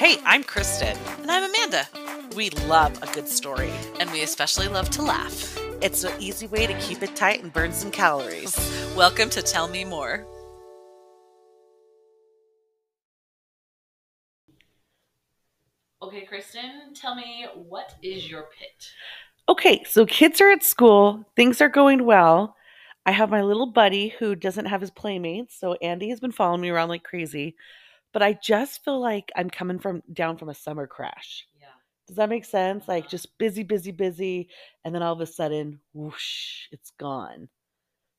[0.00, 0.96] Hey, I'm Christen.
[1.20, 1.86] And I'm Amanda.
[2.34, 3.70] We love a good story.
[4.00, 5.58] And we especially love to laugh.
[5.82, 8.56] It's an easy way to keep it tight and burn some calories.
[8.96, 10.26] Welcome to Tell Me More.
[16.02, 18.92] Okay, Christen, tell me what is your pit?
[19.50, 22.56] Okay, so kids are at school, things are going well.
[23.04, 26.62] I have my little buddy who doesn't have his playmates, so Andy has been following
[26.62, 27.54] me around like crazy.
[28.12, 31.46] But I just feel like I'm coming from down from a summer crash.
[31.60, 31.66] Yeah.
[32.06, 32.88] Does that make sense?
[32.88, 34.48] Like just busy, busy, busy,
[34.84, 37.48] and then all of a sudden, whoosh, it's gone.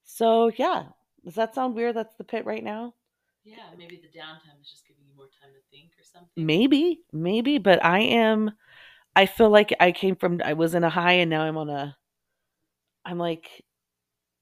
[0.03, 0.85] So yeah,
[1.25, 1.95] does that sound weird?
[1.95, 2.93] That's the pit right now.
[3.43, 6.29] Yeah, maybe the downtime is just giving you more time to think or something.
[6.45, 8.51] Maybe, maybe, but I am.
[9.15, 10.41] I feel like I came from.
[10.43, 11.97] I was in a high, and now I'm on a.
[13.03, 13.63] I'm like,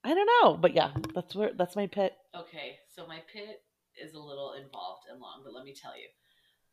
[0.04, 2.14] I don't know, but yeah, that's where that's my pit.
[2.36, 3.62] Okay, so my pit
[4.04, 6.08] is a little involved and long, but let me tell you.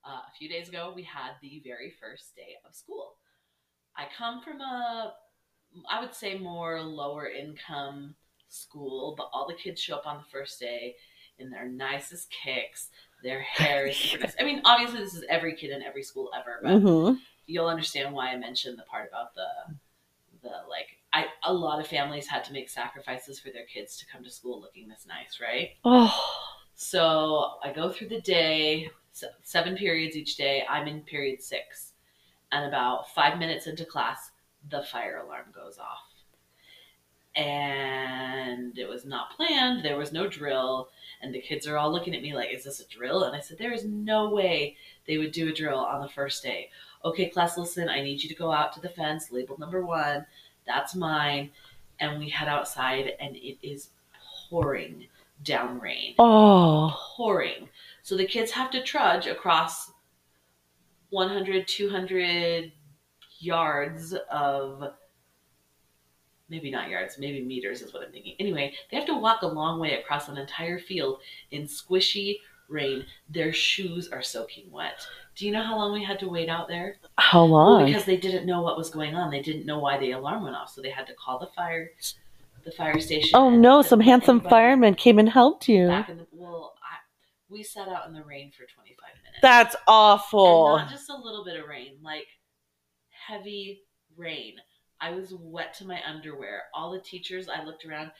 [0.05, 3.17] Uh, a few days ago, we had the very first day of school.
[3.97, 5.15] I come from a,
[5.91, 8.15] I would say, more lower income
[8.49, 10.97] school, but all the kids show up on the first day
[11.39, 12.91] in their nicest kicks.
[13.23, 14.35] Their hair is super nice.
[14.41, 18.15] I mean, obviously, this is every kid in every school ever, but hmm you'll understand
[18.15, 19.47] why I mentioned the part about the
[20.43, 24.07] the like I a lot of families had to make sacrifices for their kids to
[24.07, 25.71] come to school looking this nice, right?
[25.85, 26.46] Oh,
[26.79, 28.91] So I go through the day,
[29.43, 30.63] seven periods each day.
[30.69, 31.95] I'm in period six,
[32.53, 34.31] and about five minutes into class,
[34.71, 36.05] the fire alarm goes off.
[37.35, 39.83] And it was not planned.
[39.83, 40.91] There was no drill,
[41.23, 43.41] and the kids are all looking at me like, "Is this a drill?" And I
[43.41, 46.71] said, "There is no way they would do a drill on the first day."
[47.07, 47.89] Okay, class, listen.
[47.89, 50.27] I need you to go out to the fence, labeled number one.
[50.67, 51.53] That's mine.
[51.99, 53.91] And we head outside, and it is
[54.51, 55.09] pouring
[55.43, 57.69] down rain oh, pouring.
[58.03, 59.93] So the kids have to trudge across
[61.11, 62.73] 100, 200
[63.39, 64.83] yards of
[66.49, 68.35] maybe not yards, maybe meters is what I'm thinking.
[68.39, 71.19] Anyway, they have to walk a long way across an entire field
[71.51, 72.37] in squishy
[72.69, 73.05] rain.
[73.29, 75.07] Their shoes are soaking wet.
[75.35, 76.97] Do you know how long we had to wait out there?
[77.19, 77.85] how Well, long?
[77.87, 79.31] because they didn't know what was going on.
[79.31, 81.91] They didn't know why the alarm went off, so they had to call the fire
[82.67, 83.31] the fire station.
[83.35, 85.89] oh no, some handsome firemen came and helped you.
[85.89, 86.97] back in the well I,
[87.49, 90.77] we sat out in the rain for 25 minutes That's awful.
[90.77, 92.27] and not just a little bit of rain like
[93.29, 93.83] heavy
[94.17, 94.55] rain
[95.01, 98.11] i was wet to my underwear all the teachers i looked around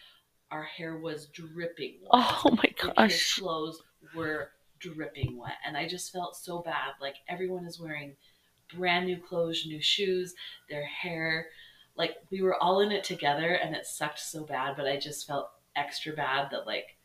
[0.51, 2.11] our hair was dripping wet.
[2.13, 3.39] Oh my gosh.
[3.39, 3.83] clothes
[4.15, 8.15] were dripping wet and i just felt so bad like everyone is wearing
[8.77, 10.35] brand new clothes new shoes
[10.69, 11.47] their hair
[11.97, 15.27] like we were all in it together and it sucked so bad but i just
[15.27, 16.97] felt extra bad that like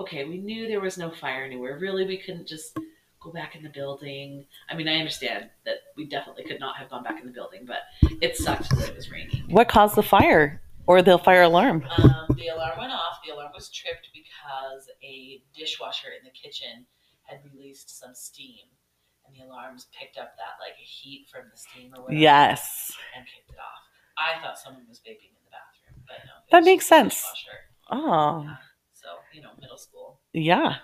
[0.00, 2.76] okay we knew there was no fire anywhere really we couldn't just
[3.20, 6.90] go back in the building i mean i understand that we definitely could not have
[6.90, 7.78] gone back in the building but
[8.20, 11.84] it sucked that it was raining What caused the fire or the fire alarm?
[11.98, 13.18] um, the alarm went off.
[13.26, 16.86] The alarm was tripped because a dishwasher in the kitchen
[17.24, 18.70] had released some steam,
[19.26, 22.20] and the alarms picked up that like heat from the steam or whatever.
[22.20, 22.92] Yes.
[23.16, 23.82] and kicked it off.
[24.18, 26.32] I thought someone was vaping in the bathroom, but no.
[26.58, 27.24] That makes sense.
[27.90, 28.46] Oh,
[28.92, 30.20] So you know, middle school.
[30.32, 30.76] yeah.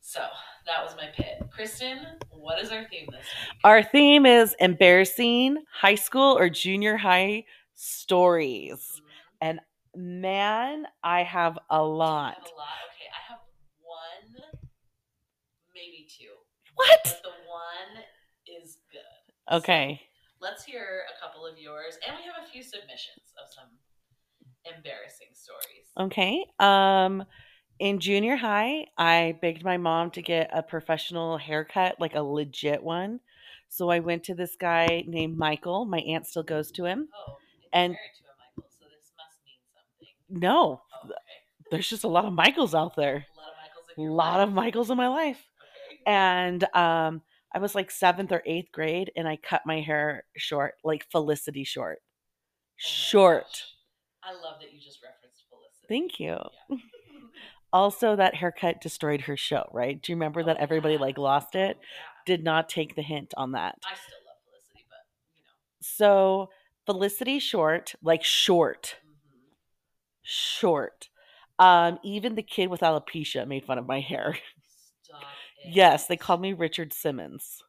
[0.00, 0.20] So
[0.66, 1.42] that was my pit.
[1.50, 1.98] Christen,
[2.30, 3.60] what is our theme this week?
[3.64, 9.00] Our theme is embarrassing high school or junior high stories.
[9.42, 9.58] Mhm.
[9.98, 12.34] Man, I have a lot.
[12.34, 12.68] have a lot.
[12.94, 13.40] Okay, I have
[13.82, 14.60] one,
[15.74, 16.32] maybe two,
[16.74, 17.00] What?
[17.04, 18.04] but the one
[18.46, 19.54] is good.
[19.56, 20.00] Okay.
[20.40, 23.68] Let's hear a couple of yours, and we have a few submissions of some
[24.76, 25.86] embarrassing stories.
[25.98, 26.44] Okay.
[26.58, 27.24] Um
[27.78, 32.82] in junior high, I begged my mom to get a professional haircut, like a legit
[32.82, 33.20] one.
[33.68, 35.84] So I went to this guy named Michael.
[35.84, 37.08] My aunt still goes to him.
[37.14, 37.36] Oh,
[37.74, 40.40] and, married to a Michael, so this must mean something.
[40.40, 41.14] No, Oh, okay.
[41.70, 43.26] there's just a lot of Michaels out there.
[43.36, 45.44] A lot of Michaels in lot of Michaels in my life.
[45.90, 46.00] Okay.
[46.06, 47.22] And um
[47.54, 51.64] I was like 7th or 8th grade and I cut my hair short, like Felicity
[51.64, 51.98] short.
[52.02, 52.08] Oh
[52.76, 53.44] Short.
[53.44, 53.64] gosh.
[54.22, 55.86] I love that you just referenced Felicity.
[55.88, 56.36] Thank you.
[56.70, 56.76] Yeah.
[57.72, 60.00] Also that haircut destroyed her show, right?
[60.00, 61.00] Do you remember that Oh, everybody yeah.
[61.00, 61.76] like lost it?
[61.78, 62.06] Oh, yeah.
[62.24, 63.74] Did not take the hint on that.
[63.84, 65.04] I still love Felicity, but
[65.36, 65.50] you know.
[65.80, 66.50] So
[66.86, 69.10] Felicity Short, like short, hmm
[70.22, 71.08] short.
[71.58, 74.36] Um, even the kid with alopecia made fun of my hair.
[75.66, 77.62] Yes, they called me Richard Simmons.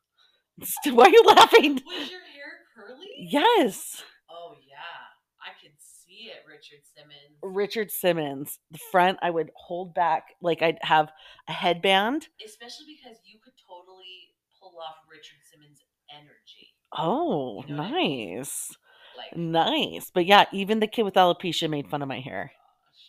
[0.85, 1.75] Why are you laughing?
[1.87, 3.07] Was your hair curly?
[3.17, 4.99] Yes, Oh yeah,
[5.41, 7.37] I could see it, Richard Simmons.
[7.41, 8.59] Richard Simmons.
[8.71, 11.09] The front I would hold back, like I'd have
[11.47, 12.27] a headband.
[12.43, 16.73] Especially because you could totally pull off Richard Simmons energy.
[16.97, 18.37] Oh, You know what I mean?
[18.37, 18.75] nice.
[19.17, 20.11] Like, Nice.
[20.13, 22.51] But yeah, even the kid with alopecia made fun of my hair.
[22.53, 23.03] gosh.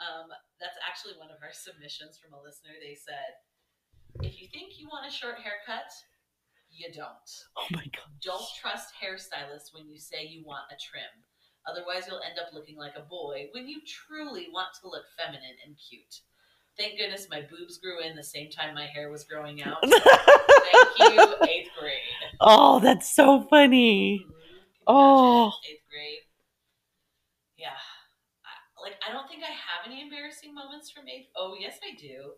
[0.00, 0.28] Um,
[0.60, 2.74] that's actually one of our submissions from a listener.
[2.80, 3.38] They said,
[4.22, 5.90] if you think you want a short haircut,
[6.70, 7.30] you don't.
[7.56, 8.10] Oh my god.
[8.22, 11.10] Don't trust hairstylists when you say you want a trim.
[11.66, 15.56] Otherwise, you'll end up looking like a boy when you truly want to look feminine
[15.66, 16.20] and cute.
[16.78, 19.78] Thank goodness my boobs grew in the same time my hair was growing out.
[19.82, 22.00] Thank you, eighth grade.
[22.40, 24.24] oh, that's so funny.
[24.24, 24.32] Mhm.
[24.86, 25.52] Oh.
[25.68, 26.20] eighth grade.
[27.56, 27.74] Yeah,
[28.44, 31.28] I, like I don't think I have any embarrassing moments from eighth.
[31.36, 32.32] Oh, yes, I do.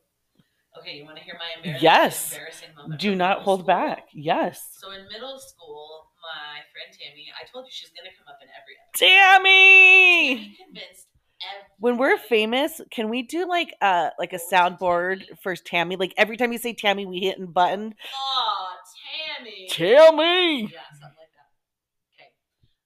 [0.78, 2.34] Okay, you want to hear my embarrassing, Yes.
[2.34, 3.00] embarrassing moment?
[3.00, 3.66] Do not hold school?
[3.66, 4.08] back.
[4.14, 4.62] Yes.
[4.80, 8.48] So in middle school, my friend Tammy, I told you she's gonna come up in
[8.54, 9.06] every episode.
[9.06, 10.36] Tammy!
[10.36, 11.06] Tammy convinced
[11.42, 11.78] everybody.
[11.80, 15.96] When we're famous, can we do like a like a soundboard for Tammy?
[15.96, 17.94] Like every time you say Tammy, we hit and button.
[18.14, 18.78] Aw,
[19.38, 19.66] Tammy.
[19.68, 20.62] Tammy!
[20.70, 21.48] Yeah, something like that.
[22.14, 22.30] Okay.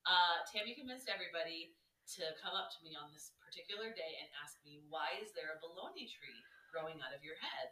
[0.06, 1.74] Uh, Tammy convinced everybody
[2.16, 5.56] to come up to me on this particular day and ask me, why is there
[5.56, 6.38] a bologna tree
[6.74, 7.68] growing out of your head?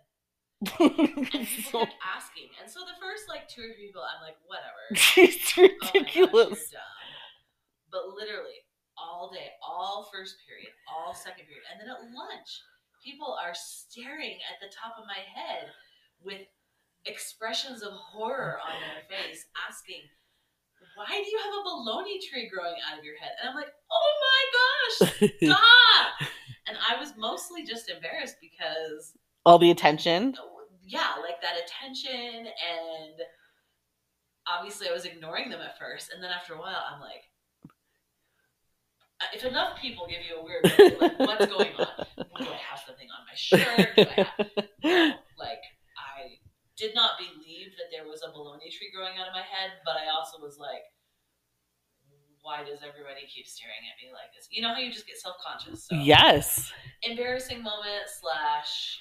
[0.79, 2.55] And people so, kept asking.
[2.63, 4.79] And so the first like two or three people, I'm like, whatever.
[5.19, 6.71] it's Oh ridiculous.
[6.71, 7.03] you're dumb.
[7.91, 8.63] But literally,
[8.95, 12.63] all day, all first period, all second period, and then at lunch,
[13.03, 15.67] people are staring at the top of my head
[16.23, 16.47] with
[17.05, 20.07] expressions of horror on their face, asking,
[20.95, 23.35] Why do you have a bologna tree growing out of your head?
[23.43, 24.97] And I'm like, Oh my gosh,
[25.43, 26.31] stop!
[26.73, 29.13] And I was mostly just embarrassed because
[29.45, 30.35] All the attention.
[30.85, 33.15] yeah, like that attention and
[34.49, 37.25] obviously I was ignoring them at first and then after a while I'm like
[39.21, 42.07] uh, if enough people give you a weird look, like what's going on?
[42.19, 43.95] Do I have something on my shirt?
[43.95, 44.47] Do I have
[44.83, 45.63] no, like
[45.95, 46.43] I
[46.77, 49.95] did not believe that there was a bologna tree growing out of my head, but
[49.95, 50.83] I also was like
[52.43, 54.49] why does everybody keep staring at me like this?
[54.51, 55.87] You know how you just get self conscious.
[55.89, 56.73] So Yes.
[57.03, 59.01] embarrassing moment slash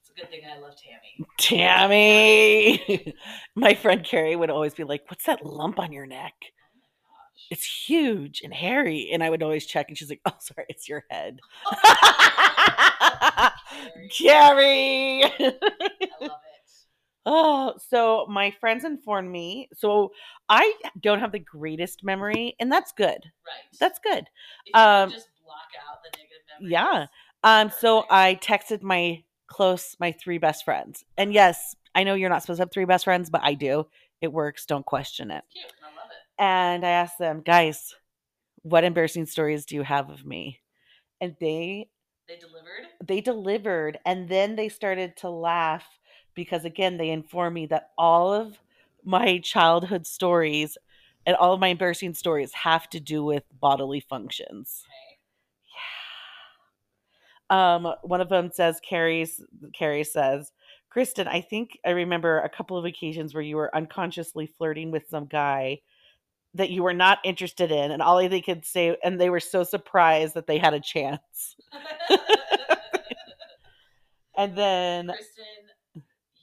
[0.00, 1.26] it's a good thing I love Tammy.
[1.38, 3.14] Tammy.
[3.54, 6.34] My friend Carrie would always be like, What's that lump on your neck?
[6.42, 7.46] Oh my gosh.
[7.50, 9.10] It's huge and hairy.
[9.12, 11.40] And I would always check, and she's like, Oh, sorry, it's your head.
[14.10, 15.24] Carrie.
[15.24, 15.54] I
[16.20, 16.51] love it.
[17.24, 19.68] Oh, so my friends informed me.
[19.74, 20.12] So
[20.48, 23.06] I don't have the greatest memory, and that's good.
[23.46, 23.78] Right.
[23.78, 24.26] That's good.
[24.74, 25.58] um, just block
[25.88, 26.72] out the negative memories.
[26.72, 27.06] Yeah.
[27.44, 31.04] Um, so I texted my close, my three best friends.
[31.16, 33.86] And yes, I know you're not supposed to have three best friends, but I do.
[34.20, 34.66] It works.
[34.66, 35.44] Don't question it.
[35.52, 35.64] Cute.
[35.82, 36.42] I love it.
[36.42, 37.94] And I asked them, guys,
[38.62, 40.60] what embarrassing stories do you have of me?
[41.20, 41.88] And they
[42.28, 42.86] They delivered.
[43.04, 45.84] they delivered and then they started to laugh
[46.34, 48.58] because again they inform me that all of
[49.04, 50.78] my childhood stories
[51.26, 54.84] and all of my embarrassing stories have to do with bodily functions.
[57.50, 57.74] Yeah.
[57.76, 59.40] Um one of them says carrie's
[59.72, 60.52] carrie says
[60.90, 65.08] christen i think i remember a couple of occasions where you were unconsciously flirting with
[65.08, 65.78] some guy
[66.54, 69.64] that you were not interested in and all they could say and they were so
[69.64, 71.56] surprised that they had a chance.
[74.36, 75.44] And then Christen,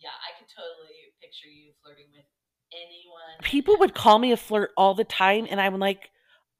[0.09, 2.25] yeah, I could totally picture you flirting with
[2.73, 3.43] anyone.
[3.43, 6.09] people would call me a flirt all the time and i'm like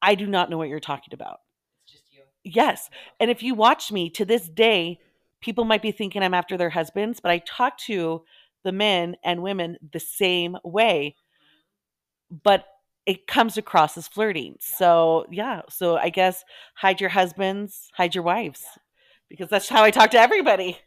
[0.02, 1.38] i do not know what you're talking about
[1.84, 2.22] It's just you.
[2.44, 4.98] yes and if you watch me to this day
[5.40, 8.22] people might be thinking i'm after their husbands but i talk to
[8.64, 12.36] the men and women the same way mm-hmm.
[12.42, 12.64] but
[13.06, 14.76] it comes across as flirting Yeah.
[14.78, 18.82] so yeah so i guess hide your husbands hide your wives Yeah.
[19.28, 20.78] because that's how i talk to everybody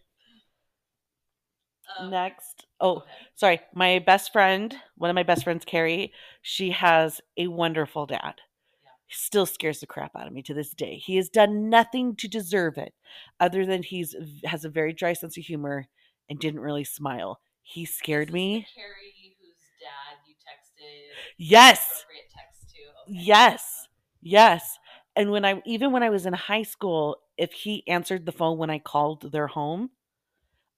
[2.00, 3.08] Um, next oh ahead.
[3.36, 8.36] sorry my best friend one of my best friends carrie she has a wonderful dad
[8.84, 8.90] Yeah.
[9.08, 12.16] he still scares the crap out of me to this day he has done nothing
[12.18, 12.94] to deserve it
[13.40, 15.88] other than he's has a very dry sense of humor
[16.30, 21.02] and didn't really smile he scared me Carrie whose dad you texted.
[21.38, 22.76] yes text.
[22.76, 23.20] Okay.
[23.24, 23.88] yes
[24.22, 24.78] yes
[25.16, 28.58] and when i even when i was in high school if he answered the phone
[28.58, 29.90] when i called their home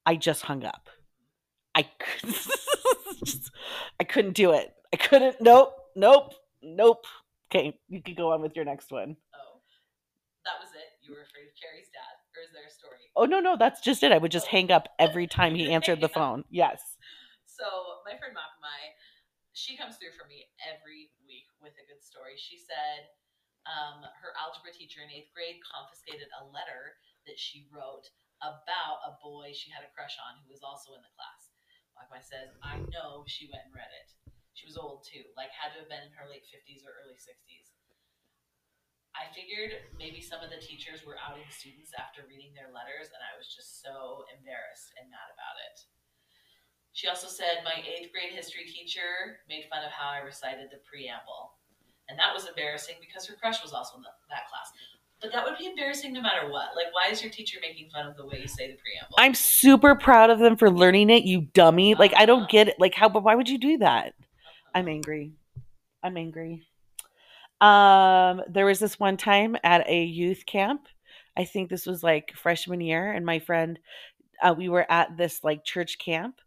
[0.05, 0.89] i just hung up
[1.75, 1.86] i
[3.24, 3.51] just-
[4.00, 7.05] i couldn't do it i couldn't nope nope nope
[7.51, 9.15] okay you could go on with your next one.
[9.34, 9.62] Oh,
[10.46, 10.98] that was it.
[11.01, 12.98] You were afraid of Carrie's dad, or is there a story?
[13.15, 16.01] Oh no no that's just it i would just hang up every time he answered
[16.01, 16.98] the phone yes
[17.46, 18.98] So my friend Makamai,
[19.55, 22.36] she comes through for me every week with a good story.
[22.36, 23.08] She said
[23.65, 28.10] um, her algebra teacher in eighth grade confiscated a letter that she wrote
[28.44, 31.44] about a boy she had a crush on who was also in the class.
[31.95, 34.11] Like I said, I know she went and read it.
[34.53, 37.19] She was old too, like had to have been in her late fifties or early
[37.19, 37.75] sixties.
[39.15, 43.23] I figured maybe some of the teachers were outing students after reading their letters, and
[43.23, 45.87] I was just so embarrassed and mad about it.
[46.91, 50.83] She also said my eighth grade history teacher made fun of how I recited the
[50.87, 51.59] preamble.
[52.07, 54.71] And that was embarrassing because her crush was also in the, that class.
[55.25, 56.75] But that would be embarrassing no matter what.
[56.75, 59.15] Like, why is your teacher making fun of the way you say the preamble?
[59.17, 61.96] I'm super proud of them for learning it, you dummy.
[61.96, 62.25] Like, I Uh-huh.
[62.27, 62.75] don't get it.
[62.77, 64.10] Like, how, but why would you do that?
[64.10, 64.70] Uh-huh.
[64.75, 65.32] I'm angry.
[66.03, 66.67] I'm angry.
[67.60, 70.88] Um, there was this one time at a youth camp.
[71.36, 73.79] I think this was like freshman year, and my friend,
[74.44, 76.39] uh, we were at this like church camp.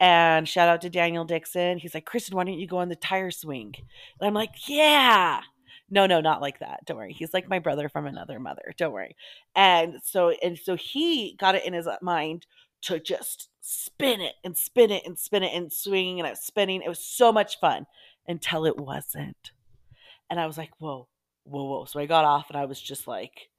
[0.00, 1.76] And shout out to Daniel Dixon.
[1.78, 3.74] He's like, Christen, why don't you go on the tire swing?
[4.20, 5.42] And I'm like, yeah.
[5.92, 6.86] No, no, not like that.
[6.86, 7.12] Don't worry.
[7.12, 8.72] He's like my brother from another mother.
[8.78, 9.14] Don't worry.
[9.54, 12.46] And so, and so he got it in his uh, mind
[12.82, 16.80] to just spin it and spin it and spin it and swinging and spinning.
[16.80, 17.84] It was so much fun
[18.26, 19.52] until it wasn't.
[20.30, 21.08] And I was like, whoa,
[21.44, 21.84] whoa, whoa.
[21.84, 23.50] So I got off and I was just like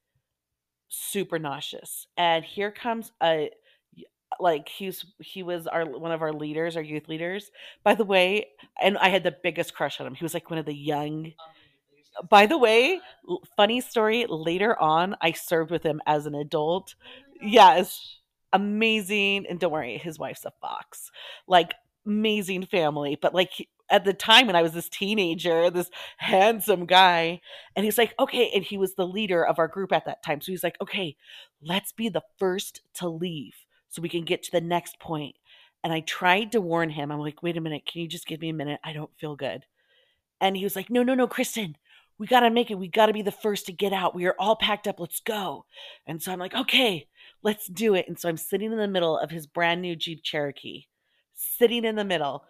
[0.87, 2.07] super nauseous.
[2.17, 3.51] And here comes a
[4.39, 7.51] like he's he was our one of our leaders, our youth leaders.
[7.83, 8.47] By the way,
[8.81, 10.15] and I had the biggest crush on him.
[10.15, 11.33] He was like one of the young
[12.29, 12.99] by the way,
[13.57, 16.95] funny story, later on I served with him as an adult.
[16.99, 18.19] Oh Yes.
[18.53, 19.47] Amazing.
[19.47, 21.09] And don't worry, his wife's a fox.
[21.47, 21.73] Like
[22.05, 27.41] amazing family, but like at the time when I was this teenager, this handsome guy,
[27.75, 30.41] and he's like, okay, and he was the leader of our group at that time.
[30.41, 31.15] So he's like, okay,
[31.61, 33.53] let's be the first to leave
[33.89, 35.35] so we can get to the next point.
[35.83, 37.11] And I tried to warn him.
[37.11, 38.79] I'm like, wait a minute, can you just give me a minute?
[38.83, 39.65] I don't feel good.
[40.41, 41.77] And he was like, no, no, no, Christen,
[42.17, 42.77] we got to make it.
[42.77, 44.15] We got to be the first to get out.
[44.15, 44.99] We are all packed up.
[44.99, 45.65] Let's go.
[46.05, 47.07] And so I'm like, okay,
[47.41, 48.07] let's do it.
[48.07, 50.85] And so I'm sitting in the middle of his brand new Jeep Cherokee,
[51.33, 52.45] sitting in the middle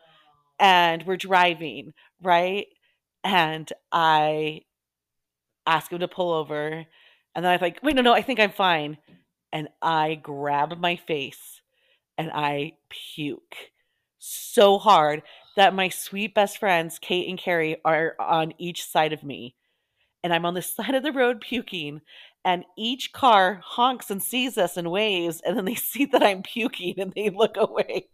[0.60, 2.68] and we're driving, right?
[3.24, 4.62] And I
[5.66, 6.86] ask him to pull over.
[7.36, 8.98] And then I'm like, wait, no, no, I think I'm fine.
[9.52, 11.62] And I grab my face
[12.18, 13.56] and I puke
[14.20, 15.24] so hard
[15.56, 19.56] that my sweet best friends, Kate and Carrie, are on each side of me.
[20.24, 22.02] And I'm on the side of the road puking.
[22.46, 25.42] And each car honks and sees us and waves.
[25.46, 28.08] And then they see that I'm puking and they look away.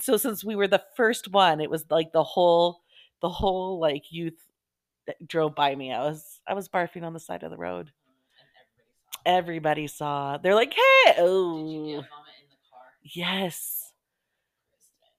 [0.00, 2.80] So since we were the first one, it was like the whole,
[3.22, 4.34] the whole like youth
[5.06, 5.92] that drove by me.
[5.92, 7.92] I was, I was barfing on the side of the road.
[9.24, 10.38] Everybody saw.
[10.38, 12.04] They're like, hey, oh, get vomit
[12.40, 12.82] in the car?
[13.02, 13.92] yes.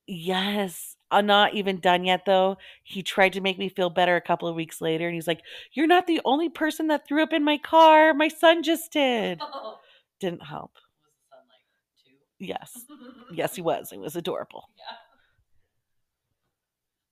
[0.06, 0.97] Yes.
[1.10, 2.58] I'm not even done yet, though.
[2.84, 5.42] He tried to make me feel better a couple of weeks later, and he's like,
[5.74, 8.14] You're not the only person that threw up in my car.
[8.14, 9.40] My son just did.
[10.20, 10.74] Didn't help.
[10.74, 11.64] the sun like
[12.04, 12.46] two?
[12.46, 12.86] Yes.
[13.36, 13.92] Yes, he was.
[13.92, 14.70] It was adorable.
[14.78, 14.96] Yeah.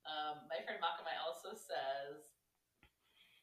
[0.08, 2.24] Um, my friend Makamai also says,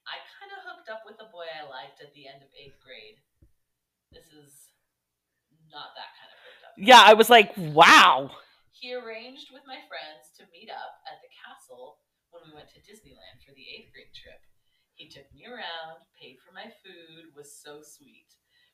[0.10, 2.82] I kind of hooked up with a boy I liked at the end of eighth
[2.84, 3.22] grade.
[4.12, 4.70] This is
[5.72, 6.74] not that kind of hooked up.
[6.78, 8.32] Yeah, I was like, Wow.
[8.84, 12.04] He arranged with my friends to meet up at the castle
[12.36, 14.44] when we went to Disneyland for the eighth grade trip.
[15.00, 18.28] He took me around, paid for my food, was so sweet.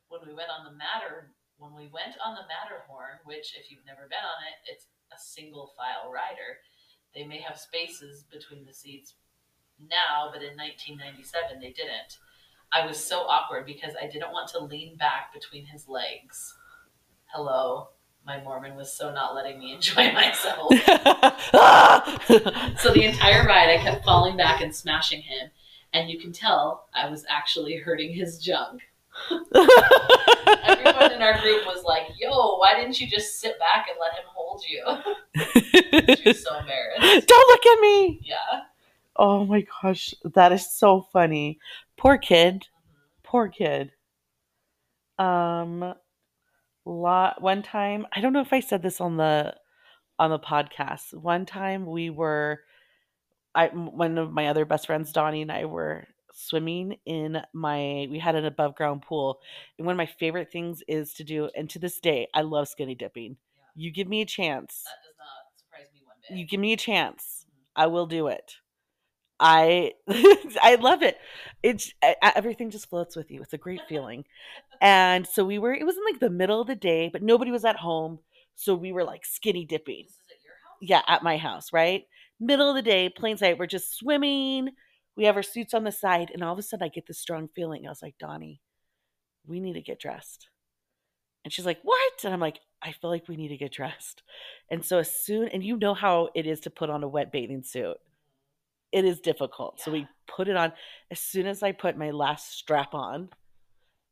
[0.10, 3.86] When we went on the Matter, when we went on the Matterhorn, which if you've
[3.86, 6.58] never been on it, it's a single file rider.
[7.14, 9.14] They may have spaces between the seats
[9.78, 12.18] now, but in 1997 they didn't.
[12.74, 16.58] I was so awkward because I didn't want to lean back between his legs.
[17.30, 17.94] Hello,
[18.26, 20.72] my Mormon was so not letting me enjoy myself.
[22.80, 25.50] So the entire ride, I kept falling back and smashing him,
[25.94, 28.82] and you can tell I was actually hurting his junk.
[29.30, 34.14] Everyone in our group was like, "Yo, why didn't you just sit back and let
[34.14, 37.28] him hold you?" She was so embarrassed.
[37.28, 38.22] Don't look at me.
[38.24, 38.62] Yeah.
[39.16, 41.60] Oh my gosh, that is so funny.
[41.98, 42.68] Poor kid.
[43.24, 43.92] Poor kid.
[45.18, 45.94] Um
[46.86, 49.56] lot one time, I don't know if I said this on the
[50.20, 51.14] on the podcast.
[51.14, 52.62] One time we were
[53.56, 58.20] i one of my other best friends Donnie and I were swimming in my we
[58.20, 59.40] had an above ground pool.
[59.78, 62.68] And one of my favorite things is to do and to this day I love
[62.68, 63.38] skinny dipping.
[63.56, 63.64] Yeah.
[63.76, 64.84] You give me a chance.
[64.86, 66.38] That does not surprise me one bit.
[66.38, 67.46] You give me a chance.
[67.50, 67.84] Mhm.
[67.84, 68.54] I will do it.
[69.40, 69.94] I
[70.62, 71.18] I love it.
[71.64, 73.42] It's everything just floats with you.
[73.42, 74.26] It's a great feeling.
[74.82, 75.74] and so we were.
[75.74, 78.20] It was in like the middle of the day, but nobody was at home,
[78.56, 80.04] so we were like skinny dipping.
[80.06, 80.78] This is at your house?
[81.08, 82.06] Yeah, at my house, right?
[82.40, 83.58] Middle of the day, plain sight.
[83.58, 84.70] We're just swimming.
[85.16, 87.20] We have our suits on the side, and all of a sudden, I get this
[87.20, 87.86] strong feeling.
[87.86, 88.62] I was like, Donnie,
[89.46, 90.50] we need to get dressed.
[91.44, 92.14] And she's like, What?
[92.24, 94.24] And I'm like, I feel like we need to get dressed.
[94.70, 97.32] And so as soon and you know how it is to put on a wet
[97.32, 97.98] bathing suit.
[98.92, 99.80] It is difficult.
[99.82, 100.74] So we put it on.
[101.12, 103.30] As soon as I put my last strap on,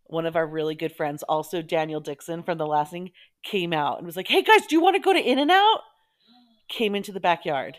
[0.06, 3.12] one of our really good friends, also Daniel Dixon from the last thing,
[3.44, 5.52] came out and was like, Hey guys, do you want to go to In and
[5.52, 5.82] Out?
[6.70, 7.78] Came into the backyard.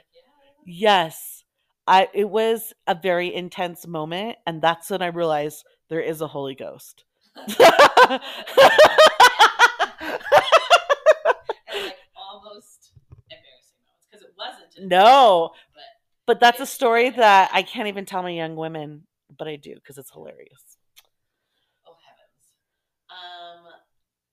[0.67, 1.00] Yeah.
[1.00, 1.45] Yes.
[1.87, 6.26] I it was a very intense moment and that's when I realized there is a
[6.26, 7.05] Holy Ghost.
[7.37, 7.59] and like
[12.17, 12.93] almost
[13.31, 14.88] embarrassing moments because it wasn't.
[14.88, 15.52] No.
[16.31, 19.07] Embarrassing moment, But but that's a story that I can't even tell my young women,
[19.37, 20.77] but I do because it's hilarious.
[21.89, 22.45] oh heavens.
[23.11, 23.65] Um,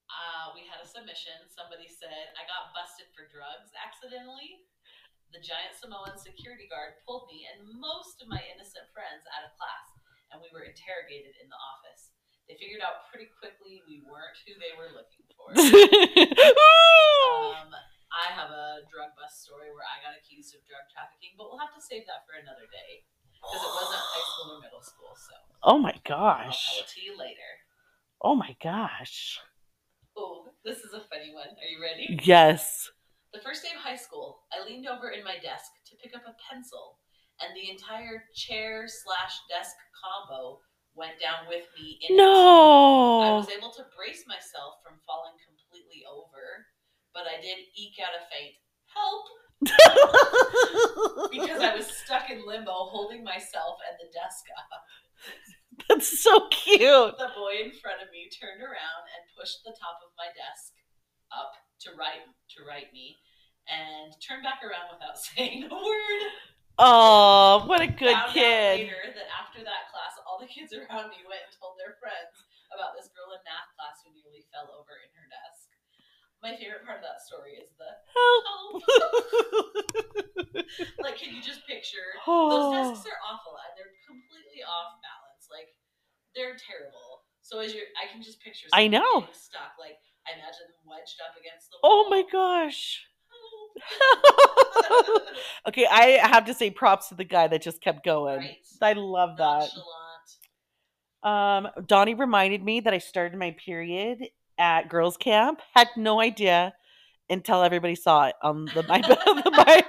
[0.08, 1.34] uh, we had a submission.
[1.48, 4.64] Somebody said I got busted for drugs accidentally.
[5.32, 9.52] The giant Samoan security guard pulled me and most of my innocent friends out of
[9.58, 9.88] class,
[10.32, 12.12] and we were interrogated in the office.
[12.48, 15.50] They figured out pretty quickly we weren't who they were looking for.
[17.56, 17.74] Um,
[18.16, 21.60] I have a drug bust story where I got accused of drug trafficking, but we'll
[21.60, 23.04] have to save that for another day
[23.36, 25.12] because it wasn't high school or middle school.
[25.12, 26.80] So oh my gosh.
[26.80, 27.50] I'll tell it to you later.
[28.24, 29.36] Oh my gosh.
[30.16, 31.52] Oh, this is a funny one.
[31.60, 32.16] Are you ready?
[32.24, 32.88] Yes.
[33.36, 36.24] The first day of high school, I leaned over in my desk to pick up
[36.24, 36.96] a pencil,
[37.44, 40.64] and the entire chair slash desk combo
[40.96, 42.24] went down with me in it.
[42.24, 46.64] I was able to brace myself from falling completely over,
[47.16, 48.60] but I did eke out a faint
[48.92, 49.24] help
[51.32, 54.68] because I was stuck in limbo holding myself and the desk up.
[55.88, 57.16] That's so cute.
[57.16, 60.76] The boy in front of me turned around and pushed the top of my desk
[61.32, 61.56] up
[61.88, 63.16] to write to write me
[63.64, 66.22] and turned back around without saying a word.
[66.76, 68.84] Oh, what a good Found kid.
[68.84, 72.36] later that after that class, all the kids around me went and told their friends
[72.68, 75.15] about this girl in math class who nearly fell over in.
[76.46, 78.78] My favorite part of that story is the Help.
[81.02, 82.70] like, can you just picture Oh.
[82.70, 82.70] those
[83.02, 85.50] desks are awful and they're completely off balance.
[85.50, 85.74] Like
[86.38, 87.26] they're terrible.
[87.42, 88.68] So as you're, I can just picture.
[88.72, 89.26] I know.
[89.34, 89.74] stuck.
[89.74, 92.06] Like I imagine them wedged up against the wall.
[92.06, 93.02] Oh my gosh.
[95.68, 98.38] Okay, I have to say props to the guy that just kept going.
[98.38, 98.58] right.
[98.80, 99.68] I love that.
[101.24, 101.66] Nonchalant.
[101.76, 105.60] Um, Donnie reminded me that I started my period at girls' camp.
[105.74, 106.74] Had no idea
[107.28, 109.00] until everybody saw it on the my,
[109.50, 109.82] my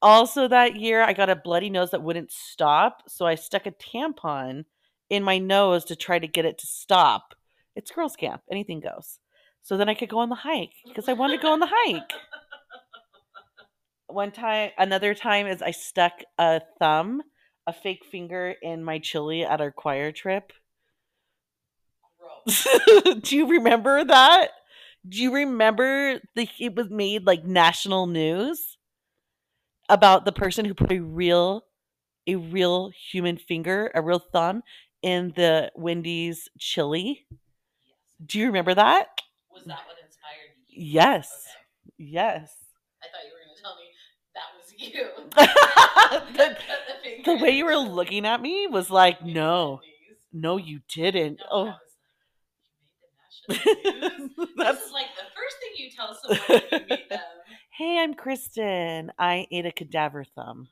[0.00, 3.72] Also that year I got a bloody nose that wouldn't stop, so I stuck a
[3.72, 4.64] tampon
[5.10, 7.34] in my nose to try to get it to stop.
[7.74, 9.18] It's girls' camp, anything goes.
[9.62, 11.70] So then I could go on the hike because I wanted to go on the
[11.70, 12.12] hike.
[14.06, 17.22] One time, another time is I stuck a thumb,
[17.66, 20.52] a fake finger in my chili at our choir trip.
[23.22, 24.48] Do you remember that?
[25.08, 28.76] Do you remember the it was made like national news
[29.88, 31.62] about the person who put a real
[32.26, 34.62] a real human finger, a real thumb
[35.02, 37.26] in the Wendy's chili?
[38.24, 39.22] Do you remember that?
[39.52, 40.84] Was that what inspired you?
[40.92, 41.30] Yes.
[41.86, 41.94] Okay.
[41.98, 42.54] Yes.
[43.02, 43.86] I thought you were going to tell me
[44.34, 45.08] that was you.
[46.36, 46.56] the,
[47.24, 49.80] the, the way you were looking at me was like, no,
[50.32, 51.38] no, you didn't.
[51.40, 53.16] No, oh, was like, you made the national news.
[53.18, 57.20] that's this is like the first thing you tell someone when you meet them.
[57.70, 59.10] hey, I'm Christen.
[59.18, 60.68] I ate a cadaver thumb.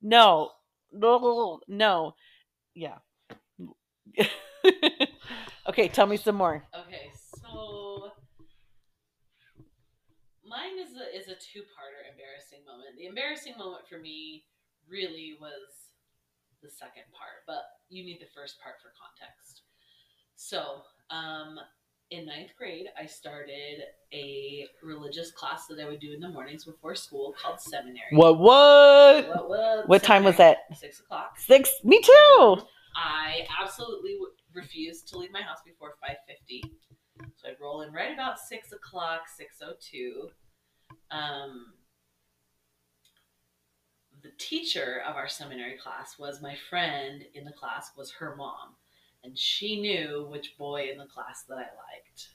[0.00, 0.50] No,
[0.92, 2.14] no, no.
[2.74, 2.96] Yeah.
[5.68, 6.64] okay, tell me some more.
[6.74, 8.12] Okay, so
[10.42, 12.96] mine is a is a two parter embarrassing moment.
[12.96, 14.44] The embarrassing moment for me
[14.88, 15.92] really was
[16.62, 19.62] the second part, but you need the first part for context.
[20.36, 21.60] So, um,
[22.10, 26.64] in ninth grade, I started a religious class that I would do in the mornings
[26.64, 28.08] before school called seminary.
[28.10, 28.38] What?
[28.38, 29.28] What?
[29.28, 30.58] What, what, What time was it?
[30.74, 31.38] Six o'clock.
[31.38, 31.70] Six.
[31.84, 32.58] Me too.
[32.96, 34.16] I absolutely
[34.52, 36.62] refused to leave my house before five fifty,
[37.36, 40.30] so I'd roll in right about six o'clock, six o two.
[41.12, 41.66] Um,
[44.22, 48.74] the teacher of our seminary class was my friend in the class was her mom,
[49.24, 52.28] and she knew which boy in the class that I liked.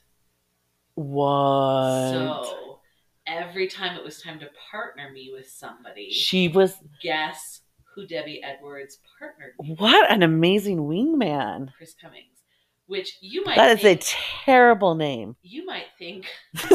[0.94, 2.10] What?
[2.12, 2.80] So
[3.26, 6.74] every time it was time to partner me with somebody, she was.
[7.02, 7.60] guess
[7.94, 9.52] who Debbie Edwards partnered?
[9.78, 11.72] What an amazing wingman.
[11.76, 12.40] Chris Cummings,
[12.86, 13.96] which you might That is a
[14.44, 15.36] terrible name.
[15.42, 16.26] you might think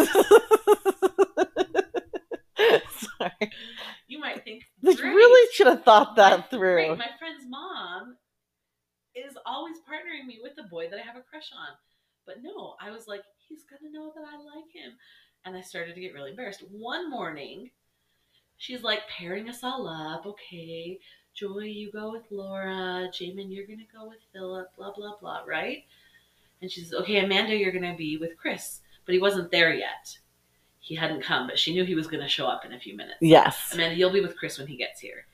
[3.17, 3.32] Sorry.
[4.08, 6.60] you might think They really should have thought that through.
[6.60, 8.17] great, My friend's mom
[9.15, 11.76] is always partnering me with the boy that I have a crush on.
[12.26, 14.93] But no, I was like, he's gonna know that I like him.
[15.45, 16.63] And I started to get really embarrassed.
[16.71, 17.71] One morning,
[18.58, 20.26] she's like pairing us all up.
[20.26, 21.00] Okay,
[21.34, 23.10] Joy, you go with Laura.
[23.12, 24.76] Jamin, you're gonna go with Philip.
[24.78, 25.41] Blah blah blah.
[25.47, 25.84] Right?
[26.62, 28.82] And she says, okay, Amanda, you're gonna be with Chris.
[29.06, 30.17] But he wasn't there yet.
[30.80, 33.17] He hadn't come, but she knew he was gonna show up in a few minutes.
[33.19, 33.71] Yes.
[33.74, 35.26] Amanda, you'll be with Chris when he gets here.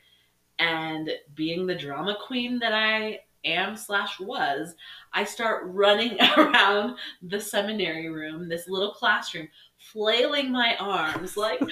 [0.59, 3.19] And being the drama queen that I
[3.53, 4.75] am slash was,
[5.13, 11.67] I start running around the seminary room, this little classroom, flailing my arms like, no,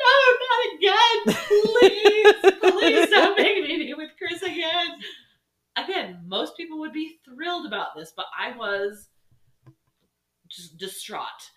[0.00, 0.16] no,
[0.48, 1.36] not again.
[1.46, 4.88] Please, please don't make me be with Chris again.
[5.76, 9.08] Again, most people would be thrilled about this, but I was
[10.48, 11.50] just distraught.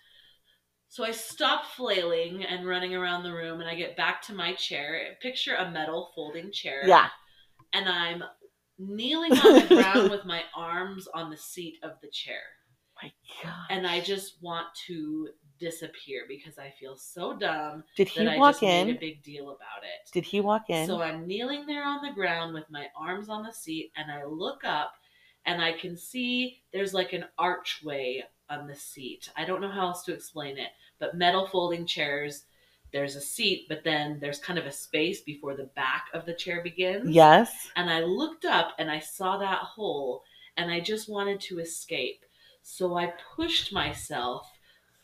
[0.94, 4.54] So I stop flailing and running around the room and I get back to my
[4.54, 5.16] chair.
[5.20, 6.82] Picture a metal folding chair.
[6.86, 7.08] Yeah.
[7.72, 8.22] And I'm
[8.78, 12.42] kneeling on the ground with my arms on the seat of the chair.
[13.02, 13.66] My God.
[13.70, 18.38] And I just want to disappear because I feel so dumb Did he that I
[18.38, 18.98] walk just made a in?
[18.98, 20.10] big deal about it.
[20.12, 20.86] Did he walk in?
[20.86, 24.24] So I'm kneeling there on the ground with my arms on the seat, and I
[24.24, 24.92] look up
[25.46, 29.28] and I can see there's like an archway on the seat.
[29.36, 32.44] I don't know how else to explain it, but metal folding chairs.
[32.94, 36.32] There's a seat, but then there's kind of a space before the back of the
[36.32, 37.10] chair begins.
[37.10, 37.68] yes.
[37.74, 40.22] And I looked up and I saw that hole,
[40.56, 42.24] and I just wanted to escape.
[42.62, 44.48] So I pushed myself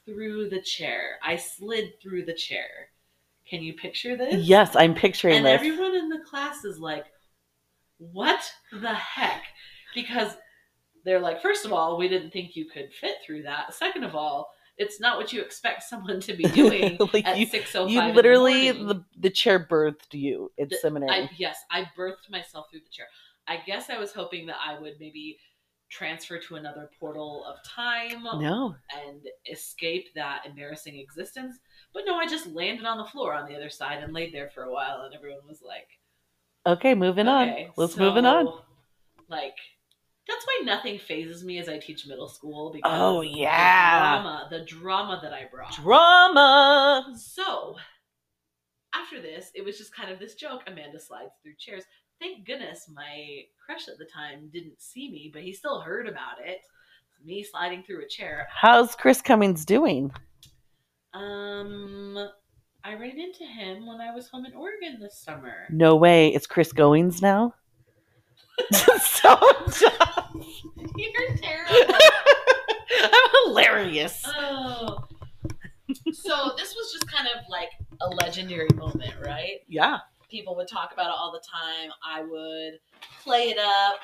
[0.07, 1.19] through the chair.
[1.21, 2.91] I slid through the chair.
[3.45, 4.37] Can you picture this?
[4.37, 5.55] Yes, I'm picturing and this.
[5.55, 7.07] everyone in the class is like,
[7.99, 8.41] "What
[8.73, 9.43] the heck?"
[9.97, 10.37] Because
[11.05, 13.75] they're like, first of all, we didn't think you could fit through that.
[13.75, 17.47] Second of all, it's not what you expect someone to be doing Like, at you-
[17.47, 17.91] six oh five.
[17.93, 21.11] you literally the the chair birthed you in The- seminary.
[21.13, 23.07] I, yes, I birthed myself through the chair.
[23.47, 25.39] I guess I was hoping that I would maybe
[25.91, 28.77] transfer to another portal of time no.
[29.05, 31.57] and escape that embarrassing existence.
[31.93, 34.51] But no, I just landed on the floor on the other side and laid there
[34.55, 35.89] for a while, and everyone was like,
[36.67, 37.73] Okay, moving Okay, on.
[37.77, 38.47] Let's so, moving on.
[39.29, 39.57] Like,
[40.31, 43.99] that's why nothing phases me as I teach middle school because Oh, the yeah.
[44.23, 45.75] drama, the drama that I brought.
[45.75, 47.15] Drama.
[47.19, 47.77] So,
[48.95, 50.63] after this, it was just kind of this joke.
[50.67, 51.85] Amanda slides through chairs.
[52.21, 56.39] Thank goodness my crush at the time didn't see me, but he still heard about
[56.45, 56.59] it.
[57.25, 58.47] Me sliding through a chair.
[58.51, 60.11] How's Chris Cummings doing?
[61.13, 62.17] Um,
[62.85, 65.67] I ran into him when I was home in Oregon this summer.
[65.71, 66.29] No way.
[66.29, 67.55] It's Chris Goings now.
[68.73, 69.37] so
[69.81, 70.20] dumb.
[70.97, 71.95] You're terrible.
[73.03, 74.23] I'm hilarious.
[74.27, 75.05] Oh.
[76.13, 79.59] So this was just kind of like a legendary moment, right?
[79.69, 79.99] Yeah.
[80.31, 81.91] People would talk about it all the time.
[82.07, 82.79] I would
[83.23, 84.01] play it up.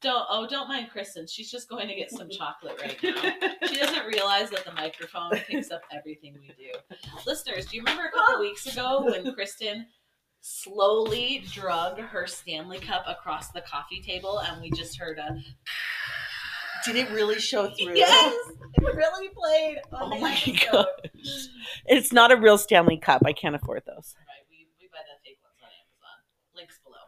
[0.00, 1.26] Don't oh, don't mind Christen.
[1.26, 3.32] She's just going to get some chocolate right now.
[3.66, 6.96] She doesn't realize that the microphone picks up everything we do.
[7.26, 9.86] Listeners, do you remember a couple weeks ago when Christen
[10.40, 15.36] slowly drug her Stanley Cup across the coffee table and we just heard a
[16.84, 17.96] Did it really show through?
[17.96, 18.34] Yes,
[18.74, 19.78] it really played.
[19.92, 20.70] Oh my episode.
[20.72, 20.86] god.
[21.86, 23.22] It's not a real Stanley Cup.
[23.26, 24.14] I can't afford those.
[24.16, 26.18] Right, we, we buy the fake ones on Amazon.
[26.54, 27.02] Links below.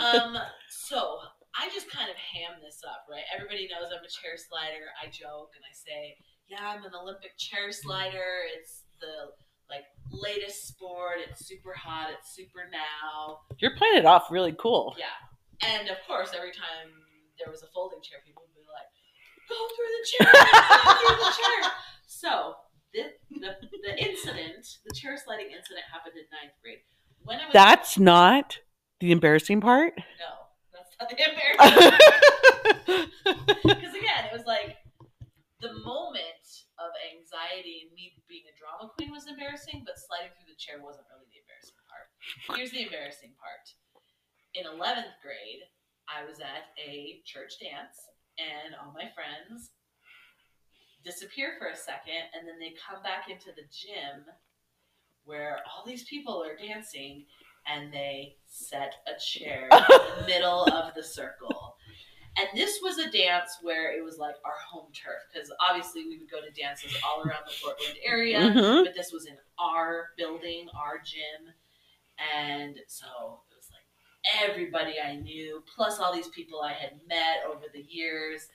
[0.00, 1.18] Um, so
[1.58, 3.26] I just kind of ham this up, right?
[3.34, 4.94] Everybody knows I'm a chair slider.
[5.02, 6.14] I joke and I say,
[6.48, 8.46] "Yeah, I'm an Olympic chair slider.
[8.54, 9.34] It's the
[9.70, 11.18] like latest sport.
[11.28, 12.10] It's super hot.
[12.18, 14.94] It's super now." You're playing it off really cool.
[14.98, 15.06] Yeah,
[15.66, 16.90] and of course, every time
[17.38, 18.90] there was a folding chair, people would be like,
[19.48, 20.32] "Go through the chair,
[20.84, 21.72] go through the chair."
[22.06, 22.54] So
[22.92, 23.02] the,
[23.40, 26.78] the the incident, the chair sliding incident, happened in ninth grade.
[27.22, 28.58] When I was That's not
[29.00, 29.94] the embarrassing part.
[29.96, 30.32] no,
[30.72, 31.90] that's not the embarrassing.
[32.86, 33.08] Part.
[33.62, 34.76] Because again, it was like
[35.60, 36.39] the moment
[37.40, 41.06] anxiety and me being a drama queen was embarrassing, but sliding through the chair wasn't
[41.08, 42.06] really the embarrassing part.
[42.56, 43.64] Here's the embarrassing part.
[44.52, 45.64] In 11th grade,
[46.08, 47.96] I was at a church dance,
[48.36, 49.70] and all my friends
[51.04, 54.26] disappear for a second, and then they come back into the gym
[55.24, 57.24] where all these people are dancing,
[57.66, 61.76] and they set a chair in the middle of the circle.
[62.36, 66.18] And this was a dance where it was like our home turf because obviously we
[66.18, 68.84] would go to dances all around the Portland area, Mhm.
[68.84, 71.52] but this was in our building, our gym.
[72.34, 77.44] And so it was like everybody I knew, plus all these people I had met
[77.48, 78.48] over the years.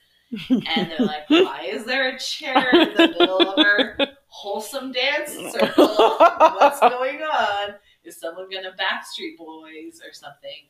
[0.50, 3.96] And they're like, why is there a chair in the middle of our
[4.28, 5.86] wholesome dance circle?
[5.86, 7.74] What's going on?
[8.04, 10.68] Is someone gonna Backstreet Boys or something?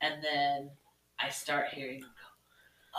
[0.00, 0.70] And then
[1.18, 2.04] I start hearing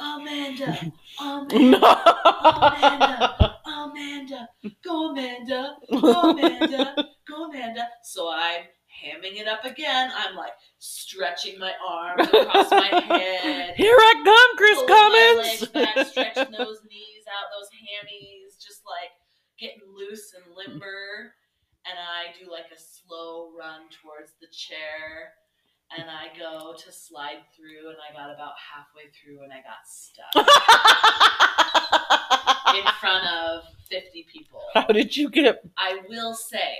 [0.02, 1.78] Amanda, Amanda,
[2.46, 4.50] Amanda, Amanda,
[4.84, 6.96] go Amanda, go Amanda,
[7.28, 7.88] go Amanda.
[8.04, 8.64] So I'm
[9.04, 10.12] hamming it up again.
[10.16, 13.74] I'm like stretching my arms across my head.
[13.76, 15.96] Here I come, Chris pulling my legs Cummings.
[15.96, 19.12] back, stretching those knees out, those hammies, just like
[19.60, 21.34] getting loose and limber.
[21.90, 25.34] And I do like a slow run towards the chair.
[25.96, 29.88] And I go to slide through, and I got about halfway through, and I got
[29.88, 30.36] stuck
[32.76, 34.62] in front of 50 people.
[34.74, 35.64] How did you get?
[35.78, 36.76] I will say,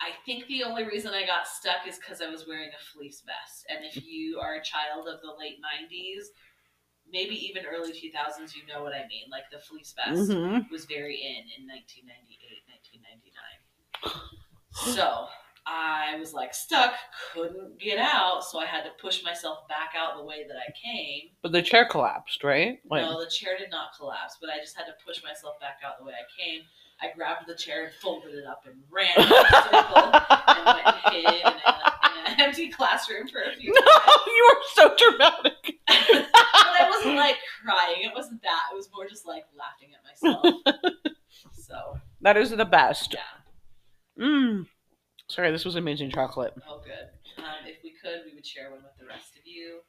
[0.00, 3.22] I think the only reason I got stuck is because I was wearing a fleece
[3.24, 3.66] vest.
[3.70, 6.24] And if you are a child of the late 90s,
[7.10, 9.30] maybe even early 2000s, you know what I mean.
[9.30, 10.68] Like the fleece vest Mhm.
[10.70, 14.20] was very in in 1998, 1999.
[14.94, 15.28] So
[15.66, 16.92] I was like stuck,
[17.32, 18.44] couldn't get out.
[18.44, 21.30] So I had to push myself back out the way that I came.
[21.42, 22.78] But the chair collapsed, right?
[22.90, 25.98] No, the chair did not collapse, but I just had to push myself back out
[25.98, 26.62] the way I came.
[27.02, 29.26] I grabbed the chair and folded it up and ran in a
[29.62, 33.80] circle and went and hid in, a, in an empty classroom for a few no,
[33.80, 34.26] minutes.
[34.26, 35.78] you are so dramatic.
[35.88, 36.26] but
[36.80, 38.02] I wasn't like crying.
[38.04, 38.60] It wasn't that.
[38.72, 40.86] It was more just like laughing at myself.
[41.52, 43.14] so That is the best.
[43.14, 44.24] yeah.
[44.24, 44.66] Mm.
[45.34, 46.54] Sorry, this was amazing chocolate.
[46.68, 47.42] Oh, good.
[47.42, 49.80] Um, if we could, we would share one with the rest of you,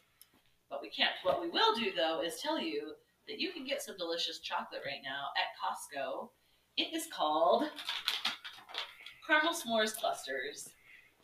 [0.71, 1.11] but we can't.
[1.21, 2.93] What we will do though is tell you
[3.27, 6.29] that you can get some delicious chocolate right now at Costco.
[6.77, 7.65] It is called
[9.27, 10.69] caramel s'mores clusters.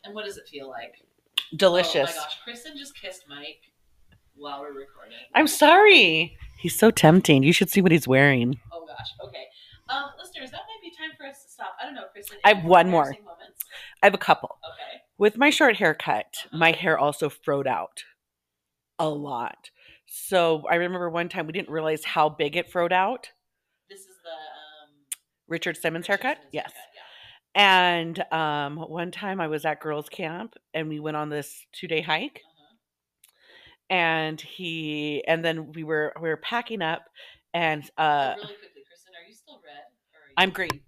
[0.04, 0.94] And what does it feel like?
[1.56, 2.10] Delicious.
[2.12, 3.72] Oh my gosh, Christen just kissed Mike
[4.36, 5.18] while we're recording.
[5.34, 6.36] I'm sorry.
[6.58, 7.42] He's so tempting.
[7.42, 8.60] You should see what he's wearing.
[8.72, 9.10] Oh gosh.
[9.24, 9.46] Okay.
[9.88, 11.74] Um, listeners, that might be time for us to stop.
[11.82, 12.38] I don't know, Christen.
[12.44, 13.06] I have one more.
[13.06, 13.41] Moments?
[14.02, 14.58] I have a couple.
[14.64, 15.02] Okay.
[15.18, 18.02] With my short haircut, my hair also froed out
[18.98, 19.70] a lot.
[20.06, 23.30] So I remember one time we didn't realize how big it froed out.
[23.88, 24.90] This is the um,
[25.48, 26.38] Richard Simmons Richard haircut?
[26.38, 26.72] Simmons Yes.
[26.72, 27.02] haircut, yeah.
[27.54, 31.86] And um, one time I was at girls' camp and we went on this two
[31.86, 32.40] day hike.
[32.44, 32.76] Uh-huh.
[33.90, 37.02] And he, and then we were we were packing up,
[37.52, 39.84] and uh, Oh, really quickly, Christen, are you still red?
[40.14, 40.34] Or are you...
[40.38, 40.80] I'm green.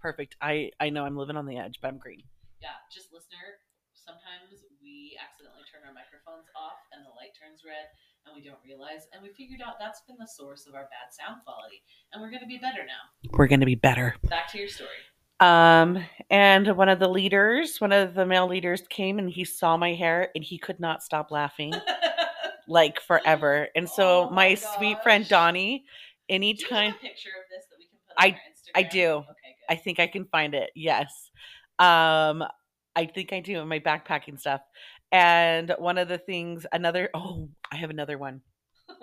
[0.00, 0.36] Perfect.
[0.40, 2.22] I I know I'm living on the edge, but I'm green.
[2.60, 3.58] Yeah, just listener,
[3.94, 7.86] sometimes we accidentally turn our microphones off and the light turns red
[8.26, 9.06] and we don't realize.
[9.12, 11.82] And we figured out that's been the source of our bad sound quality.
[12.12, 13.10] And we're going to be better now.
[13.30, 14.14] We're gonna be better.
[14.24, 14.98] Back to your story.
[15.40, 19.76] Um, and one of the leaders, one of the male leaders came and he saw
[19.76, 21.72] my hair and he could not stop laughing
[22.68, 23.68] like forever.
[23.76, 25.26] And so Oh my my sweet friend.
[25.28, 28.32] Donnie, do you anytime have a picture of this that we can put I- on
[28.34, 28.70] our Instagram?
[28.74, 29.08] I do.
[29.30, 29.37] Okay.
[29.68, 30.70] I think I can find it.
[30.74, 31.30] Yes.
[31.78, 32.44] Um,
[32.96, 34.60] I think I do in my backpacking stuff.
[35.12, 38.42] And one of the things, another, oh, I have another one.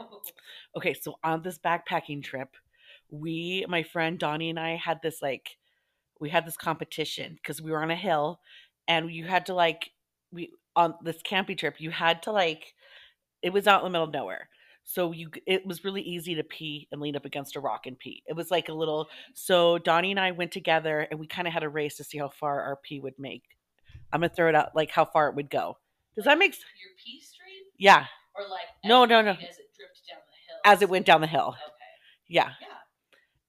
[0.78, 2.50] Okay, so on this backpacking trip,
[3.10, 5.52] we, my friend Donnie and I had this like,
[6.20, 8.42] we had this competition because we were on a hill
[8.86, 9.92] and you had to like,
[10.34, 12.74] we, on this camping trip, you had to like,
[13.42, 14.50] it was out in the middle of nowhere.
[14.88, 17.98] So you, it was really easy to pee and lean up against a rock and
[17.98, 18.22] pee.
[18.28, 21.54] It was like a little, so Donnie and I went together and we kind of
[21.54, 23.44] had a race to see how far our pee would make.
[24.14, 25.78] I'm gonna throw it out like how far it would go.
[26.16, 26.64] Does that make sense?
[26.80, 27.64] your pee stream?
[27.78, 29.32] Yeah, Or like No, no, no.
[29.32, 30.60] As it dripped down the hill.
[30.74, 31.56] as it went down the hill.
[31.56, 31.86] Okay.
[32.30, 32.52] Yeah.
[32.62, 32.68] Yeah.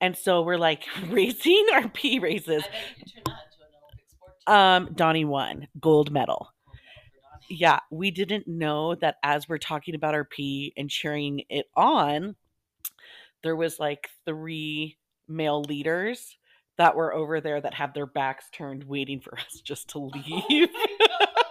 [0.01, 2.62] And so we're like racing our pee I races.
[2.62, 4.88] bet you could turn that into an Olympic sport.
[4.88, 6.49] Um, Donnie won gold medal.
[6.66, 7.36] Gold medal for Donnie.
[7.48, 12.37] Yeah, we didn't know that as we're talking about our pee and cheering it on,
[13.42, 14.96] there was like three
[15.28, 16.37] male leaders
[16.78, 20.11] that were over there that had their backs turned waiting for us just to Oh
[20.14, 20.68] leave.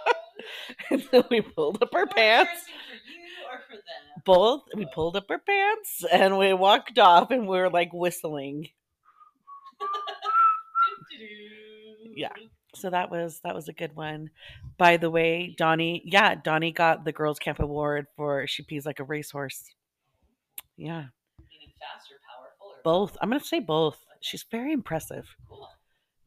[0.90, 2.50] and so we pulled up our pants.
[2.50, 4.22] embarrassing For you or for them?
[4.24, 4.94] Both we oh.
[4.94, 8.68] pulled up our pants and we walked off and we were like whistling.
[12.18, 12.32] Yeah.
[12.76, 14.30] So that was that was a good one.
[14.78, 19.00] By the way, Donnie, yeah, Donnie got the Girls Camp Award for she pees like
[19.00, 19.74] a racehorse.
[20.76, 21.06] Yeah,
[21.38, 23.16] Meaning fast powerful or both.
[23.20, 23.98] I'm gonna say both.
[24.20, 25.26] She's very impressive.
[25.48, 25.68] Cool.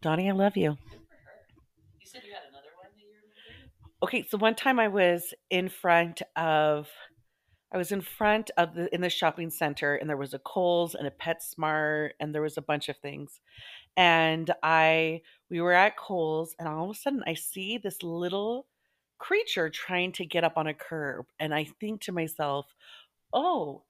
[0.01, 0.77] Donnie, I love you.
[0.89, 1.61] Good for her.
[1.99, 4.03] You said you had another one that you remembered?
[4.03, 6.87] Okay, so one time I was in front of
[7.71, 10.95] I was in front of the in the shopping center and there was a Kohl's
[10.95, 13.39] and a PetSmart and there was a bunch of things.
[13.95, 18.67] And I we were at Kohl's and all of a sudden I see this little
[19.17, 22.67] creature trying to get up on a curb and I think to myself,
[23.33, 23.83] "Oh,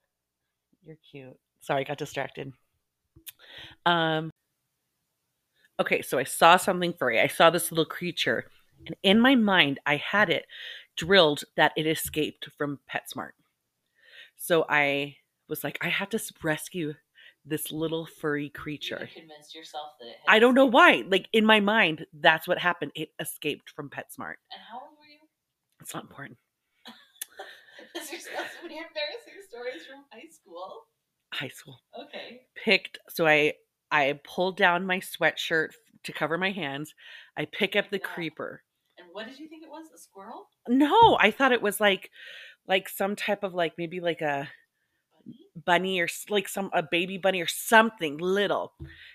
[0.84, 2.54] you're cute." Sorry, I got distracted.
[3.86, 4.32] Um
[5.80, 7.20] Okay, so I saw something furry.
[7.22, 8.46] I saw this little creature
[8.86, 10.46] and in my mind, I had it
[10.96, 13.32] drilled that it escaped from PetSmart.
[14.38, 15.18] So I
[15.48, 16.96] was like, I have to rescue
[17.50, 19.00] this little furry creature.
[19.00, 21.04] had convinced yourself that it had I don't know why.
[21.08, 22.92] Like in my mind, that's what happened.
[22.96, 24.36] It escaped from PetSmart.
[24.52, 25.20] And how old were you?
[25.82, 26.38] It's not important.
[27.96, 30.86] Is so many embarrassing stories from high school.
[31.34, 31.80] High school.
[32.06, 32.42] Okay.
[32.64, 33.00] Picked.
[33.10, 33.54] So I
[33.92, 35.70] I pulled down my sweatshirt
[36.04, 36.94] to cover my hands.
[37.38, 38.08] I pick up the Yeah.
[38.08, 38.64] creeper.
[38.98, 39.88] And what did you think it was?
[39.94, 40.48] A squirrel?
[40.68, 42.12] No, I thought it was like
[42.68, 44.50] like some type of like maybe like a
[45.66, 46.00] Bunny?
[46.00, 48.74] or like some a baby bunny or something little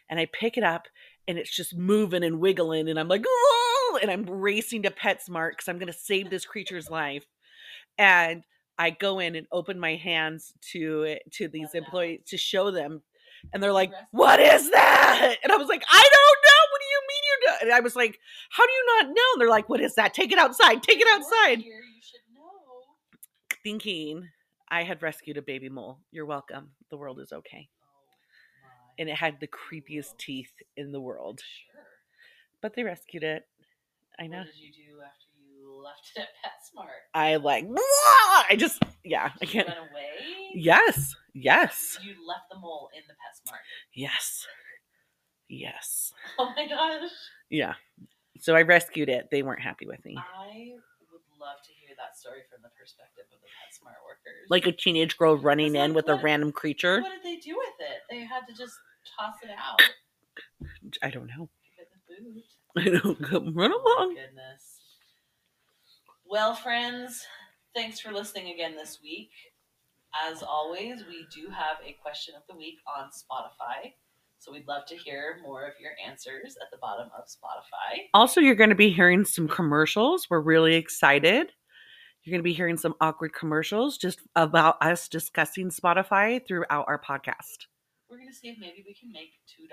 [0.08, 0.86] and i pick it up
[1.26, 5.50] and it's just moving and wiggling and i'm like "Whoa!" and i'm racing to petsmart
[5.50, 7.24] because i'm going to save this creature's life
[7.98, 8.44] and
[8.78, 11.76] i go in and open my hands to to these out.
[11.76, 13.02] employees to show them
[13.52, 16.86] and they're like what is that and i was like i don't know what do
[16.86, 18.18] you mean you don't and i was like
[18.50, 21.00] how do you not know and they're like what is that take it outside take
[21.00, 22.42] it outside Here, you should know.
[23.62, 24.28] thinking
[24.70, 27.68] i had rescued a baby mole you're welcome the world is okay
[28.64, 31.40] Oh and it had the creepiest teeth in the world.
[31.40, 31.82] Sure.
[32.62, 33.46] But they rescued it.
[34.18, 34.38] I know.
[34.38, 37.02] What did you do after you left it at PetSmart?
[37.12, 37.64] I like.
[37.66, 37.76] "Wah!"
[38.48, 39.32] I just yeah.
[39.42, 39.68] I can't.
[39.68, 40.52] run away?
[40.54, 41.14] Yes.
[41.34, 41.98] Yes.
[42.02, 43.58] You left the mole in the PetSmart.
[43.94, 44.46] Yes.
[45.48, 46.12] Yes.
[46.38, 47.10] Oh my gosh.
[47.50, 47.74] Yeah.
[48.40, 49.28] So I rescued it.
[49.30, 50.16] They weren't happy with me.
[50.18, 50.72] I
[51.12, 54.46] would love to that story from the perspective of the PetSmart workers.
[54.50, 57.00] Like a teenage girl running in like, with a random creature.
[57.02, 58.02] what did they do with it?
[58.10, 58.74] They had to just
[59.18, 59.80] toss it out.
[61.02, 61.48] I don't know.
[61.76, 62.44] Give it the boot.
[62.76, 63.00] I
[63.38, 64.14] don't run Oh along.
[64.14, 64.80] goodness.
[66.26, 67.24] Well, friends,
[67.74, 69.30] thanks for listening again this week.
[70.28, 73.92] As always, we do have a question of the week on Spotify.
[74.38, 78.02] So we'd love to hear more of your answers at the bottom of Spotify.
[78.12, 80.28] Also, you're going to be hearing some commercials.
[80.28, 81.52] We're really excited.
[82.24, 86.98] You're going to be hearing some awkward commercials just about us discussing Spotify throughout our
[86.98, 87.68] podcast.
[88.08, 89.68] We're going to see if maybe we can make $2.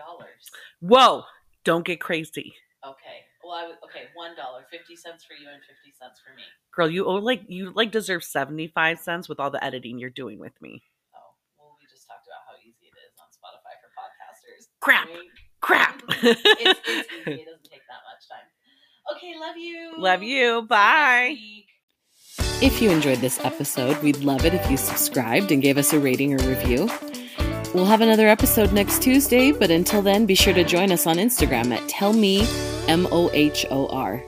[0.82, 1.24] Whoa,
[1.64, 2.54] don't get crazy.
[2.86, 3.24] Okay.
[3.42, 4.36] Well, I would, okay, $1,
[4.70, 6.44] 50 cents for you and 50 cents for me.
[6.76, 10.38] Girl, you owe like you like deserve 75 cents with all the editing you're doing
[10.38, 10.84] with me.
[11.16, 14.68] Oh, well, we just talked about how easy it is on Spotify for podcasters.
[14.82, 15.08] Crap.
[15.62, 16.02] Crap.
[16.24, 17.42] it's, it's easy.
[17.42, 18.48] It doesn't take that much time.
[19.16, 19.94] Okay, love you.
[19.98, 20.28] Love you.
[20.28, 21.64] See you next Bye.
[22.62, 26.00] If you enjoyed this episode, we'd love it if you subscribed and gave us a
[26.00, 26.88] rating or review.
[27.74, 31.16] We'll have another episode next Tuesday, but until then, be sure to join us on
[31.16, 32.46] Instagram at Tell Me
[32.88, 34.24] M O H O R.